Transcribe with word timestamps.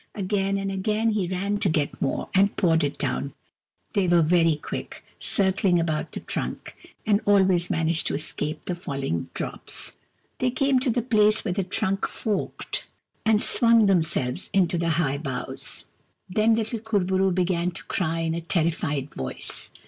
Again 0.15 0.57
and 0.57 0.71
again 0.71 1.11
he 1.11 1.27
ran 1.27 1.59
to 1.59 1.69
get 1.69 2.01
more, 2.01 2.27
and 2.33 2.57
poured 2.57 2.83
it 2.83 2.97
down; 2.97 3.33
they 3.93 4.07
were 4.07 4.23
very 4.23 4.55
quick, 4.55 5.03
circling 5.19 5.79
about 5.79 6.11
the 6.13 6.21
trunk, 6.21 6.75
and 7.05 7.21
always 7.25 7.69
man 7.69 7.87
aged 7.87 8.07
to 8.07 8.15
escape 8.15 8.65
the 8.65 8.73
falling 8.73 9.29
drops. 9.35 9.91
They 10.39 10.49
came 10.49 10.79
to 10.79 10.89
the 10.89 11.03
place 11.03 11.45
where 11.45 11.53
the 11.53 11.63
trunk 11.63 12.07
forked, 12.07 12.87
and 13.27 13.43
swung 13.43 13.85
themselves 13.85 14.49
into 14.53 14.79
the 14.79 14.89
high 14.97 15.19
boughs. 15.19 15.85
KUR 16.33 16.33
BO 16.47 16.49
ROO, 16.49 16.55
THE 16.55 16.55
BEAR 16.55 16.55
227 16.55 16.55
Then 16.55 16.55
little 16.55 16.79
Kur 16.79 16.99
bo 17.05 17.15
roo 17.23 17.31
began 17.31 17.69
to 17.69 17.83
cry 17.83 18.19
in 18.21 18.33
a 18.33 18.41
terri 18.41 18.73
fied 18.73 19.13
voice. 19.13 19.69